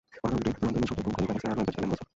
অসাধারণ 0.25 0.41
দুটি 0.45 0.49
রংধনু 0.65 0.87
শটে 0.89 1.01
গোল 1.05 1.13
করে 1.15 1.25
ব্রাদার্সকে 1.27 1.49
আরও 1.51 1.59
একবার 1.61 1.71
জেতালেন 1.73 1.89
ওয়ালসন। 1.89 2.09